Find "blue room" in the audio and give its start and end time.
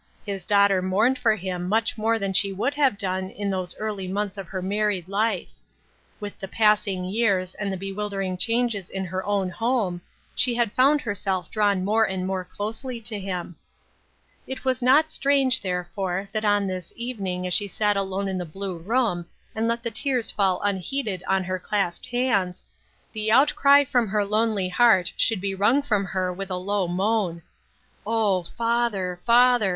18.43-19.27